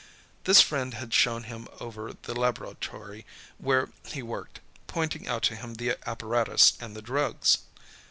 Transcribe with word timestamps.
This 0.45 0.61
friend 0.61 0.95
had 0.95 1.13
shown 1.13 1.43
him 1.43 1.67
over 1.79 2.11
the 2.19 2.33
laboratory 2.33 3.23
where 3.59 3.89
he 4.07 4.23
worked, 4.23 4.59
pointing 4.87 5.27
out 5.27 5.43
to 5.43 5.55
him 5.55 5.75
the 5.75 5.95
apparatus 6.09 6.73
and 6.81 6.95
the 6.95 7.03
drugs. 7.03 7.59